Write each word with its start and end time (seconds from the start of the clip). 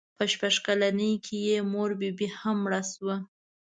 په 0.17 0.23
شپږ 0.31 0.55
کلنۍ 0.65 1.13
کې 1.25 1.37
یې 1.47 1.57
مور 1.71 1.89
بي 1.99 2.09
بي 2.17 2.27
هم 2.39 2.57
مړه 2.63 2.81
شوه. 2.91 3.15